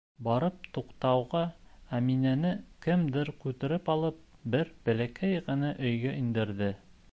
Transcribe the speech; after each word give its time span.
Барып 0.27 0.63
туҡтауға, 0.77 1.41
Әминәне, 1.97 2.53
кемдер 2.87 3.31
күтәреп 3.45 3.93
алып, 3.97 4.19
бер 4.57 4.75
бәләкәй 4.89 5.45
генә 5.51 5.73
өйгә 5.91 6.19
индерҙе. 6.25 6.75